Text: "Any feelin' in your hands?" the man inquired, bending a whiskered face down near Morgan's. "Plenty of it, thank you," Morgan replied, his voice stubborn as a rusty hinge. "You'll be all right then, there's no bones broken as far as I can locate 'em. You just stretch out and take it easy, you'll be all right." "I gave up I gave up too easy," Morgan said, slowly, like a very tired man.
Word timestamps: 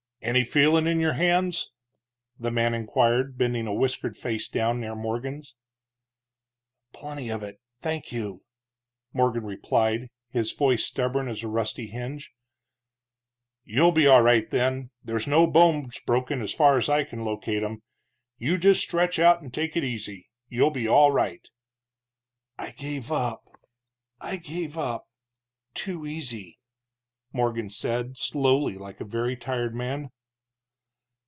"Any 0.23 0.43
feelin' 0.43 0.85
in 0.85 0.99
your 0.99 1.13
hands?" 1.13 1.71
the 2.37 2.51
man 2.51 2.75
inquired, 2.75 3.39
bending 3.39 3.65
a 3.65 3.73
whiskered 3.73 4.15
face 4.15 4.47
down 4.47 4.79
near 4.79 4.93
Morgan's. 4.93 5.55
"Plenty 6.93 7.29
of 7.29 7.41
it, 7.41 7.59
thank 7.81 8.11
you," 8.11 8.43
Morgan 9.13 9.43
replied, 9.43 10.09
his 10.29 10.51
voice 10.51 10.85
stubborn 10.85 11.27
as 11.27 11.41
a 11.41 11.47
rusty 11.47 11.87
hinge. 11.87 12.35
"You'll 13.65 13.91
be 13.91 14.05
all 14.05 14.21
right 14.21 14.47
then, 14.47 14.91
there's 15.03 15.25
no 15.25 15.47
bones 15.47 15.99
broken 16.05 16.43
as 16.43 16.53
far 16.53 16.77
as 16.77 16.87
I 16.87 17.03
can 17.03 17.25
locate 17.25 17.63
'em. 17.63 17.81
You 18.37 18.59
just 18.59 18.81
stretch 18.81 19.17
out 19.17 19.41
and 19.41 19.51
take 19.51 19.75
it 19.75 19.83
easy, 19.83 20.29
you'll 20.47 20.69
be 20.69 20.87
all 20.87 21.09
right." 21.11 21.49
"I 22.59 22.73
gave 22.73 23.11
up 23.11 23.43
I 24.19 24.35
gave 24.37 24.77
up 24.77 25.07
too 25.73 26.05
easy," 26.05 26.59
Morgan 27.33 27.69
said, 27.69 28.17
slowly, 28.17 28.73
like 28.73 28.99
a 28.99 29.05
very 29.05 29.37
tired 29.37 29.73
man. 29.73 30.09